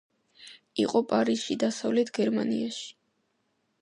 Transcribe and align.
იყო 0.83 1.01
პარიზში, 1.11 1.57
დასავლეთ 1.65 2.11
გერმანიაში. 2.19 2.89